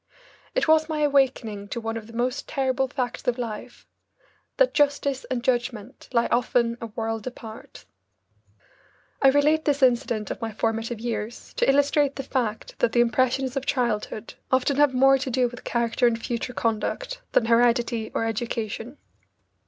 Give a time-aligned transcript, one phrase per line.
[0.55, 3.85] It was my awakening to one of the most terrible facts of life
[4.57, 7.85] that justice and judgment lie often a world apart.
[9.21, 13.55] I relate this incident of my formative years to illustrate the fact that the impressions
[13.55, 18.25] of childhood often have more to do with character and future conduct than heredity or
[18.25, 18.97] education.